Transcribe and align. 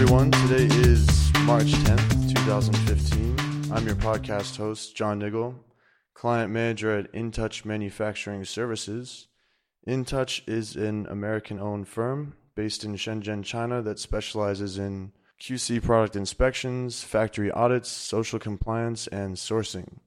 everyone. 0.00 0.30
Today 0.30 0.72
is 0.76 1.08
March 1.40 1.72
10th, 1.72 2.32
2015. 2.32 3.72
I'm 3.72 3.84
your 3.84 3.96
podcast 3.96 4.56
host, 4.56 4.94
John 4.94 5.18
Niggle, 5.18 5.56
client 6.14 6.52
manager 6.52 6.96
at 6.96 7.12
InTouch 7.12 7.64
Manufacturing 7.64 8.44
Services. 8.44 9.26
InTouch 9.88 10.42
is 10.46 10.76
an 10.76 11.08
American 11.08 11.58
owned 11.58 11.88
firm 11.88 12.36
based 12.54 12.84
in 12.84 12.94
Shenzhen, 12.94 13.42
China 13.42 13.82
that 13.82 13.98
specializes 13.98 14.78
in 14.78 15.10
QC 15.42 15.82
product 15.82 16.14
inspections, 16.14 17.02
factory 17.02 17.50
audits, 17.50 17.88
social 17.88 18.38
compliance, 18.38 19.08
and 19.08 19.34
sourcing. 19.34 19.98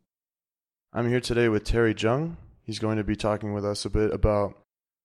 I'm 0.94 1.10
here 1.10 1.20
today 1.20 1.50
with 1.50 1.66
Terry 1.66 1.94
Jung. 1.98 2.38
He's 2.64 2.80
going 2.80 2.96
to 2.96 3.04
be 3.04 3.18
talking 3.18 3.54
with 3.54 3.66
us 3.66 3.84
a 3.84 3.90
bit 3.90 4.14
about 4.14 4.54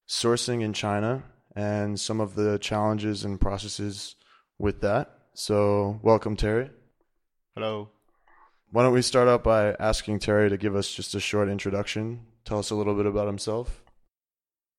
sourcing 0.09 0.62
in 0.62 0.73
China 0.73 1.25
and 1.56 1.98
some 1.98 2.20
of 2.20 2.37
the 2.37 2.56
challenges 2.60 3.24
and 3.24 3.41
processes 3.41 4.14
with 4.59 4.80
that. 4.80 5.10
So, 5.34 6.01
welcome, 6.02 6.37
Terry. 6.37 6.70
Hello. 7.55 7.91
Why 8.70 8.82
don't 8.82 8.92
we 8.92 9.02
start 9.02 9.29
out 9.29 9.45
by 9.45 9.74
asking 9.79 10.19
Terry 10.19 10.51
to 10.51 10.56
give 10.56 10.74
us 10.74 10.92
just 10.92 11.15
a 11.15 11.20
short 11.20 11.48
introduction? 11.48 12.27
Tell 12.45 12.59
us 12.59 12.70
a 12.70 12.74
little 12.74 12.95
bit 12.95 13.06
about 13.06 13.27
himself. 13.27 13.82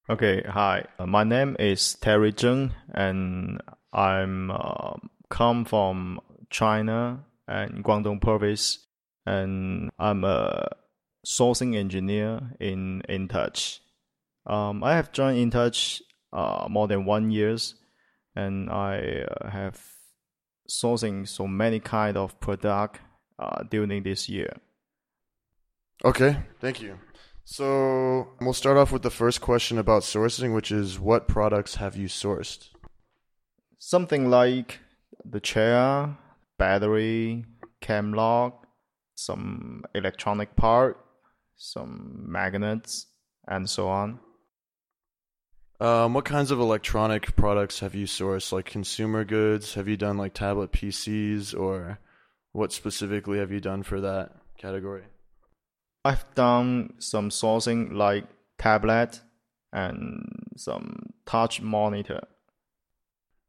Okay, 0.10 0.42
hi. 0.48 0.86
Uh, 1.00 1.06
my 1.06 1.24
name 1.24 1.56
is 1.60 1.96
Terry 1.96 2.32
Zheng, 2.32 2.72
and 2.94 3.62
I'm 3.92 4.52
uh, 4.52 4.94
come 5.30 5.66
from 5.66 6.20
China 6.50 7.26
and 7.48 7.84
Guangdong 7.84 8.22
province, 8.22 8.80
and 9.26 9.90
I'm 10.00 10.24
a 10.24 10.70
sourcing 11.26 11.76
engineer 11.76 12.56
in 12.60 13.02
InTouch. 13.10 13.80
Um, 14.46 14.84
I 14.84 14.96
have 14.96 15.12
joined 15.12 15.52
InTouch 15.52 16.02
uh, 16.32 16.68
more 16.70 16.88
than 16.88 17.06
one 17.06 17.32
years, 17.32 17.76
and 18.38 18.70
I 18.70 19.26
uh, 19.26 19.50
have 19.50 19.82
sourcing 20.70 21.28
so 21.28 21.48
many 21.48 21.80
kind 21.80 22.16
of 22.16 22.40
product 22.40 23.00
uh, 23.40 23.64
during 23.64 24.04
this 24.04 24.30
year. 24.30 24.54
Okay, 26.06 26.38
thank 26.62 26.82
you. 26.82 27.00
So 27.46 28.28
we'll 28.40 28.54
start 28.54 28.78
off 28.78 28.92
with 28.92 29.02
the 29.02 29.10
first 29.10 29.42
question 29.42 29.80
about 29.80 30.04
sourcing, 30.04 30.54
which 30.54 30.72
is 30.72 31.00
what 31.00 31.28
products 31.28 31.76
have 31.76 31.96
you 31.96 32.08
sourced? 32.08 32.70
Something 33.80 34.30
like 34.30 34.80
the 35.26 35.40
chair, 35.40 36.16
battery, 36.60 37.46
cam 37.82 38.14
lock, 38.14 38.68
some 39.16 39.84
electronic 39.96 40.56
part, 40.56 40.98
some 41.56 42.26
magnets, 42.28 43.08
and 43.48 43.68
so 43.68 43.88
on. 43.88 44.20
Um, 45.80 46.14
what 46.14 46.26
kinds 46.26 46.50
of 46.50 46.60
electronic 46.60 47.36
products 47.36 47.80
have 47.80 47.94
you 47.94 48.08
sourced? 48.08 48.52
Like 48.52 48.66
consumer 48.66 49.24
goods? 49.24 49.76
Have 49.76 49.88
you 49.88 49.98
done 49.98 50.18
like 50.18 50.34
tablet 50.34 50.72
PCs, 50.72 51.58
or 51.58 52.00
what 52.52 52.74
specifically 52.74 53.38
have 53.38 53.52
you 53.52 53.60
done 53.60 53.84
for 53.84 54.02
that 54.02 54.32
category? 54.58 55.04
I've 56.04 56.26
done 56.34 56.94
some 57.00 57.30
sourcing 57.30 57.94
like 57.94 58.26
tablet 58.58 59.22
and 59.72 60.50
some 60.56 61.14
touch 61.26 61.62
monitor. 61.62 62.22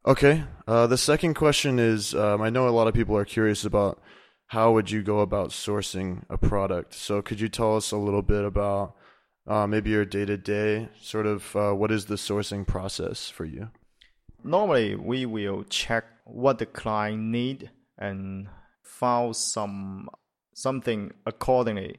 Okay. 0.04 0.44
Uh, 0.66 0.86
the 0.86 0.98
second 0.98 1.34
question 1.34 1.78
is 1.78 2.14
um, 2.14 2.42
I 2.42 2.50
know 2.50 2.68
a 2.68 2.70
lot 2.70 2.88
of 2.88 2.94
people 2.94 3.16
are 3.16 3.24
curious 3.24 3.64
about 3.64 4.00
how 4.48 4.72
would 4.72 4.90
you 4.90 5.02
go 5.02 5.20
about 5.20 5.50
sourcing 5.50 6.24
a 6.28 6.38
product. 6.38 6.94
So 6.94 7.22
could 7.22 7.40
you 7.40 7.48
tell 7.48 7.76
us 7.76 7.90
a 7.90 7.96
little 7.96 8.22
bit 8.22 8.44
about 8.44 8.94
uh, 9.48 9.66
maybe 9.66 9.90
your 9.90 10.04
day 10.04 10.26
to 10.26 10.36
day 10.36 10.88
sort 11.00 11.26
of 11.26 11.56
uh, 11.56 11.72
what 11.72 11.90
is 11.90 12.06
the 12.06 12.16
sourcing 12.16 12.66
process 12.66 13.30
for 13.30 13.46
you? 13.46 13.70
Normally, 14.44 14.94
we 14.94 15.26
will 15.26 15.64
check 15.64 16.04
what 16.24 16.58
the 16.58 16.66
client 16.66 17.22
need 17.22 17.70
and 17.96 18.48
file 18.82 19.32
some 19.32 20.08
something 20.54 21.12
accordingly, 21.24 21.98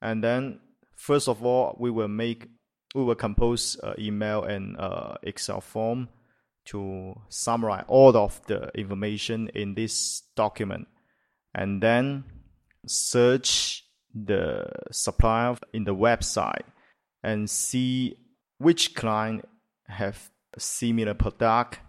and 0.00 0.22
then 0.22 0.60
first 0.94 1.28
of 1.28 1.44
all, 1.44 1.76
we 1.80 1.90
will 1.90 2.08
make 2.08 2.46
we 2.94 3.02
will 3.02 3.16
compose 3.16 3.76
an 3.82 3.94
email 3.98 4.44
and 4.44 4.78
uh, 4.78 5.14
Excel 5.22 5.60
form 5.60 6.08
to 6.66 7.14
summarize 7.28 7.84
all 7.88 8.16
of 8.16 8.40
the 8.46 8.70
information 8.74 9.50
in 9.54 9.74
this 9.74 10.22
document, 10.36 10.86
and 11.54 11.82
then 11.82 12.24
search 12.86 13.84
the 14.14 14.64
supplier 14.90 15.56
in 15.72 15.84
the 15.84 15.94
website 15.94 16.64
and 17.22 17.48
see 17.48 18.16
which 18.58 18.94
client 18.94 19.44
have 19.86 20.30
similar 20.56 21.14
product 21.14 21.80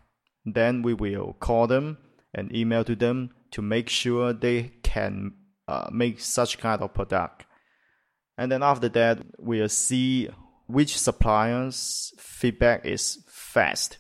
then 0.46 0.82
we 0.82 0.94
will 0.94 1.34
call 1.40 1.68
them 1.68 1.98
and 2.34 2.56
email 2.56 2.84
to 2.84 2.96
them 2.96 3.32
to 3.52 3.62
make 3.62 3.90
sure 3.90 4.34
they 4.34 4.72
can 4.84 5.34
uh, 5.68 5.90
make 5.92 6.20
such 6.20 6.58
kind 6.58 6.82
of 6.82 6.94
product. 6.94 7.46
And 8.38 8.52
then 8.52 8.64
after 8.64 8.90
that 8.90 9.20
we'll 9.38 9.70
see 9.70 10.30
which 10.68 10.98
suppliers 10.98 12.14
feedback 12.18 12.86
is 12.86 13.24
fast. 13.28 13.98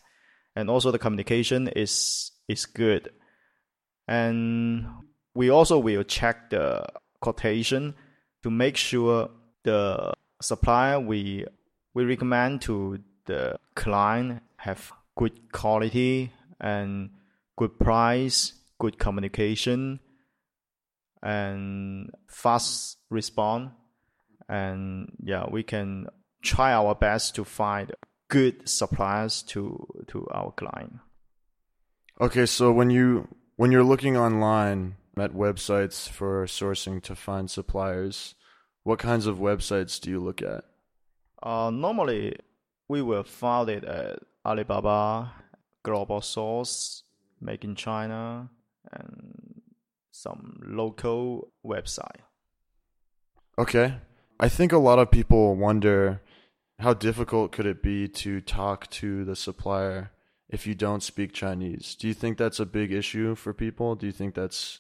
And 0.55 0.69
also 0.69 0.91
the 0.91 0.99
communication 0.99 1.67
is 1.69 2.31
is 2.47 2.65
good. 2.65 3.09
And 4.07 4.87
we 5.35 5.49
also 5.49 5.77
will 5.77 6.03
check 6.03 6.49
the 6.49 6.85
quotation 7.21 7.95
to 8.43 8.49
make 8.49 8.77
sure 8.77 9.29
the 9.63 10.13
supplier 10.41 10.99
we 10.99 11.45
we 11.93 12.03
recommend 12.03 12.61
to 12.61 12.99
the 13.25 13.57
client 13.75 14.41
have 14.57 14.91
good 15.15 15.51
quality 15.51 16.31
and 16.59 17.09
good 17.57 17.77
price, 17.79 18.53
good 18.79 18.97
communication, 18.97 19.99
and 21.21 22.11
fast 22.27 22.97
response. 23.09 23.71
And 24.47 25.11
yeah, 25.21 25.45
we 25.49 25.63
can 25.63 26.07
try 26.41 26.73
our 26.73 26.95
best 26.95 27.35
to 27.35 27.45
find 27.45 27.91
good 28.29 28.67
suppliers 28.67 29.43
to 29.43 29.85
to 30.07 30.27
our 30.31 30.51
client. 30.51 30.99
Okay, 32.21 32.45
so 32.45 32.71
when 32.71 32.89
you 32.89 33.27
when 33.57 33.71
you're 33.71 33.83
looking 33.83 34.17
online 34.17 34.95
at 35.17 35.33
websites 35.33 36.07
for 36.07 36.45
sourcing 36.45 37.01
to 37.03 37.15
find 37.15 37.51
suppliers, 37.51 38.35
what 38.83 38.99
kinds 38.99 39.25
of 39.25 39.37
websites 39.37 39.99
do 39.99 40.09
you 40.09 40.19
look 40.19 40.41
at? 40.41 40.63
Uh, 41.41 41.69
normally, 41.69 42.35
we 42.87 43.01
will 43.01 43.23
find 43.23 43.69
it 43.69 43.83
at 43.83 44.19
Alibaba, 44.45 45.31
Global 45.83 46.21
Source, 46.21 47.03
Make 47.41 47.63
in 47.63 47.75
China, 47.75 48.49
and 48.91 49.61
some 50.11 50.59
local 50.65 51.51
website. 51.65 52.21
Okay. 53.57 53.95
I 54.39 54.49
think 54.49 54.71
a 54.71 54.77
lot 54.77 54.99
of 54.99 55.11
people 55.11 55.55
wonder 55.55 56.21
how 56.79 56.93
difficult 56.93 57.51
could 57.51 57.65
it 57.65 57.83
be 57.83 58.07
to 58.07 58.41
talk 58.41 58.89
to 58.89 59.25
the 59.25 59.35
supplier 59.35 60.11
if 60.49 60.65
you 60.65 60.75
don't 60.75 61.03
speak 61.03 61.33
Chinese? 61.33 61.95
Do 61.95 62.07
you 62.07 62.13
think 62.13 62.37
that's 62.37 62.59
a 62.59 62.65
big 62.65 62.91
issue 62.91 63.35
for 63.35 63.53
people? 63.53 63.95
Do 63.95 64.05
you 64.05 64.13
think 64.13 64.33
that's 64.33 64.79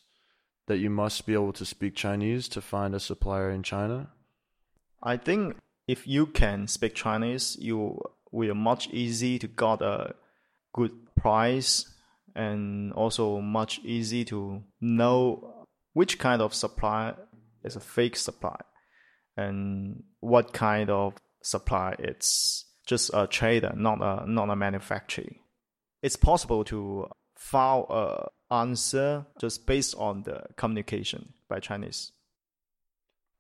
that 0.69 0.77
you 0.77 0.89
must 0.89 1.25
be 1.25 1.33
able 1.33 1.51
to 1.51 1.65
speak 1.65 1.95
Chinese 1.95 2.47
to 2.47 2.61
find 2.61 2.93
a 2.93 2.99
supplier 2.99 3.49
in 3.49 3.63
China? 3.63 4.11
I 5.01 5.17
think 5.17 5.57
if 5.87 6.07
you 6.07 6.27
can 6.27 6.67
speak 6.67 6.93
Chinese, 6.93 7.57
you 7.59 7.99
will 8.31 8.53
much 8.53 8.87
easy 8.89 9.39
to 9.39 9.47
got 9.47 9.81
a 9.81 10.13
good 10.71 10.91
price 11.15 11.91
and 12.35 12.93
also 12.93 13.41
much 13.41 13.79
easy 13.83 14.23
to 14.25 14.61
know 14.79 15.65
which 15.93 16.19
kind 16.19 16.39
of 16.39 16.53
supply 16.53 17.15
is 17.63 17.75
a 17.75 17.79
fake 17.79 18.15
supply 18.15 18.59
and 19.35 20.03
what 20.19 20.53
kind 20.53 20.91
of 20.91 21.15
supply 21.41 21.95
it's 21.97 22.65
just 22.85 23.09
a 23.15 23.25
trader, 23.25 23.73
not 23.75 24.01
a 24.01 24.29
not 24.29 24.51
a 24.51 24.55
manufacturer. 24.55 25.33
It's 26.03 26.15
possible 26.15 26.63
to 26.65 27.07
file 27.35 27.87
a 27.89 28.38
answer 28.51 29.25
just 29.39 29.65
based 29.65 29.95
on 29.97 30.23
the 30.23 30.43
communication 30.55 31.33
by 31.47 31.59
Chinese. 31.59 32.11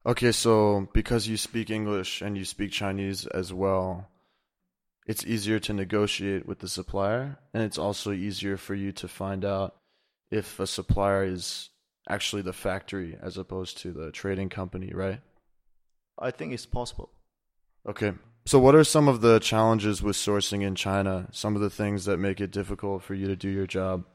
Okay, 0.05 0.31
so 0.31 0.87
because 0.93 1.27
you 1.27 1.37
speak 1.37 1.69
English 1.69 2.21
and 2.21 2.37
you 2.37 2.45
speak 2.45 2.71
Chinese 2.71 3.27
as 3.27 3.53
well, 3.53 4.07
it's 5.05 5.25
easier 5.25 5.59
to 5.59 5.73
negotiate 5.73 6.47
with 6.47 6.59
the 6.59 6.69
supplier, 6.69 7.37
and 7.53 7.63
it's 7.63 7.77
also 7.77 8.11
easier 8.11 8.57
for 8.57 8.75
you 8.75 8.91
to 8.93 9.07
find 9.07 9.43
out 9.43 9.75
if 10.31 10.59
a 10.59 10.67
supplier 10.67 11.23
is 11.23 11.69
actually 12.07 12.43
the 12.43 12.53
factory 12.53 13.17
as 13.21 13.37
opposed 13.37 13.77
to 13.79 13.91
the 13.91 14.11
trading 14.11 14.49
company, 14.49 14.91
right? 14.93 15.21
I 16.17 16.31
think 16.31 16.53
it's 16.53 16.65
possible. 16.65 17.09
Okay. 17.87 18.13
So, 18.45 18.59
what 18.59 18.75
are 18.75 18.83
some 18.83 19.07
of 19.07 19.21
the 19.21 19.39
challenges 19.39 20.01
with 20.01 20.15
sourcing 20.15 20.61
in 20.61 20.75
China? 20.75 21.27
Some 21.31 21.55
of 21.55 21.61
the 21.61 21.69
things 21.69 22.05
that 22.05 22.17
make 22.17 22.39
it 22.39 22.51
difficult 22.51 23.03
for 23.03 23.13
you 23.13 23.27
to 23.27 23.35
do 23.35 23.49
your 23.49 23.67
job? 23.67 24.05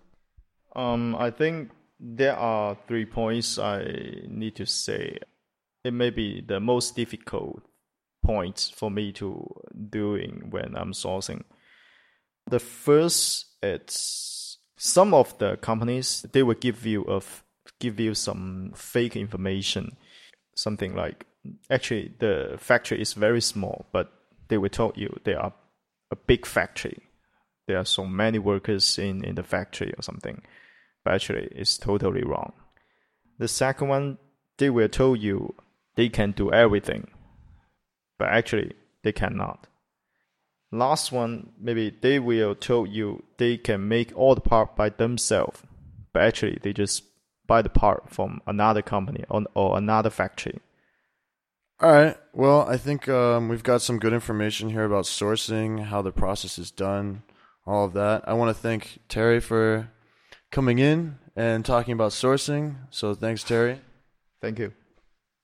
Um, 0.74 1.14
I 1.16 1.30
think 1.30 1.70
there 2.00 2.36
are 2.36 2.76
three 2.88 3.06
points 3.06 3.58
I 3.58 3.84
need 4.28 4.56
to 4.56 4.66
say. 4.66 5.18
It 5.84 5.92
may 5.92 6.10
be 6.10 6.40
the 6.40 6.60
most 6.60 6.96
difficult 6.96 7.62
points 8.24 8.70
for 8.70 8.90
me 8.90 9.12
to 9.12 9.46
doing 9.90 10.46
when 10.50 10.74
I'm 10.76 10.92
sourcing. 10.92 11.44
The 12.46 12.58
first 12.58 13.46
it's 13.62 14.58
some 14.76 15.14
of 15.14 15.38
the 15.38 15.56
companies 15.56 16.26
they 16.32 16.42
will 16.42 16.54
give 16.54 16.84
you 16.84 17.04
a 17.04 17.22
give 17.80 18.00
you 18.00 18.14
some 18.14 18.72
fake 18.74 19.16
information, 19.16 19.96
something 20.54 20.94
like 20.94 21.26
actually 21.70 22.14
the 22.18 22.56
factory 22.58 23.00
is 23.00 23.12
very 23.12 23.40
small, 23.40 23.86
but 23.92 24.12
they 24.48 24.58
will 24.58 24.70
tell 24.70 24.92
you 24.94 25.14
they 25.24 25.34
are 25.34 25.52
a 26.10 26.16
big 26.16 26.46
factory. 26.46 27.02
There 27.66 27.78
are 27.78 27.84
so 27.84 28.06
many 28.06 28.38
workers 28.38 28.98
in, 28.98 29.24
in 29.24 29.36
the 29.36 29.42
factory 29.42 29.94
or 29.96 30.02
something. 30.02 30.42
But 31.04 31.14
actually 31.14 31.48
it's 31.52 31.76
totally 31.76 32.22
wrong. 32.22 32.52
The 33.38 33.48
second 33.48 33.88
one, 33.88 34.18
they 34.58 34.70
will 34.70 34.88
tell 34.88 35.14
you 35.14 35.54
they 35.96 36.08
can 36.08 36.32
do 36.32 36.52
everything. 36.52 37.08
But 38.18 38.28
actually 38.28 38.72
they 39.02 39.12
cannot. 39.12 39.66
Last 40.72 41.12
one, 41.12 41.52
maybe 41.60 41.94
they 42.00 42.18
will 42.18 42.54
tell 42.54 42.86
you 42.86 43.22
they 43.36 43.56
can 43.56 43.86
make 43.86 44.12
all 44.16 44.34
the 44.34 44.40
part 44.40 44.74
by 44.74 44.88
themselves. 44.88 45.62
But 46.12 46.22
actually 46.22 46.58
they 46.62 46.72
just 46.72 47.04
buy 47.46 47.62
the 47.62 47.68
part 47.68 48.10
from 48.10 48.40
another 48.46 48.82
company 48.82 49.24
or, 49.28 49.76
another 49.76 50.10
factory. 50.10 50.58
All 51.80 51.92
right. 51.92 52.16
Well, 52.32 52.62
I 52.68 52.76
think 52.76 53.08
um, 53.08 53.48
we've 53.48 53.62
got 53.62 53.82
some 53.82 53.98
good 53.98 54.12
information 54.12 54.70
here 54.70 54.84
about 54.84 55.04
sourcing, 55.04 55.84
how 55.84 56.02
the 56.02 56.12
process 56.12 56.58
is 56.58 56.70
done, 56.70 57.22
all 57.66 57.84
of 57.84 57.92
that. 57.94 58.26
I 58.26 58.32
want 58.34 58.56
to 58.56 58.60
thank 58.60 59.00
Terry 59.08 59.40
for 59.40 59.90
coming 60.54 60.78
in 60.78 61.18
and 61.34 61.64
talking 61.64 61.92
about 61.92 62.12
sourcing. 62.12 62.76
So 62.90 63.12
thanks, 63.12 63.42
Terry. 63.42 63.80
Thank 64.40 64.60
you. 64.60 64.72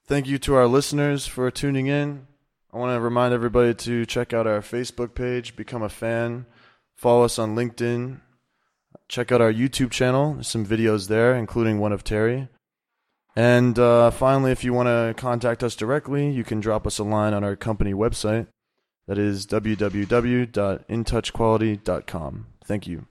Thank 0.07 0.29
you 0.29 0.39
to 0.39 0.55
our 0.55 0.69
listeners 0.69 1.27
for 1.27 1.51
tuning 1.51 1.89
in. 1.89 2.29
I 2.73 2.79
want 2.79 2.97
to 2.97 3.01
remind 3.01 3.35
everybody 3.35 3.75
to 3.75 4.07
check 4.07 4.33
out 4.33 4.47
our 4.47 4.61
Facebook 4.61 5.17
page, 5.17 5.57
become 5.57 5.83
a 5.83 5.89
fan, 5.89 6.47
follow 6.97 7.25
us 7.25 7.41
on 7.41 7.57
LinkedIn, 7.57 8.21
check 9.09 9.33
out 9.33 9.41
our 9.41 9.53
YouTube 9.53 9.91
channel. 9.91 10.35
There's 10.35 10.47
some 10.47 10.65
videos 10.65 11.09
there, 11.09 11.35
including 11.35 11.81
one 11.81 11.91
of 11.93 12.05
Terry. 12.05 12.47
And 13.35 13.77
uh, 13.79 14.11
finally, 14.13 14.53
if 14.53 14.63
you 14.63 14.73
want 14.73 14.87
to 14.87 15.13
contact 15.17 15.65
us 15.65 15.75
directly, 15.75 16.31
you 16.31 16.45
can 16.45 16.61
drop 16.61 16.87
us 16.87 17.01
a 17.01 17.05
line 17.05 17.35
on 17.35 17.43
our 17.43 17.57
company 17.57 17.95
website. 17.95 18.47
That 19.09 19.19
is 19.19 19.45
www.intouchquality.com. 19.49 22.47
Thank 22.65 22.87
you. 22.87 23.07